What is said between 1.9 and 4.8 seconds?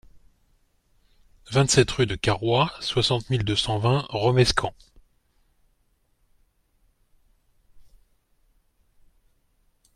rue de Carroix, soixante mille deux cent vingt Romescamps